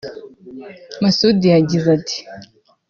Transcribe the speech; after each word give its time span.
Masudi 1.01 1.47
yagize 1.55 1.87
ati 1.97 2.17